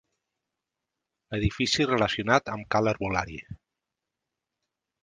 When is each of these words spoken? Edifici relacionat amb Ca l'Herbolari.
Edifici 1.39 1.87
relacionat 1.91 2.51
amb 2.57 2.69
Ca 2.73 2.83
l'Herbolari. 2.87 3.39